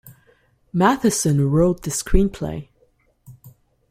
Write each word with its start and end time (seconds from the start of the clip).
Matheson 0.73 1.51
wrote 1.51 1.83
the 1.83 1.91
screenplay. 1.91 2.69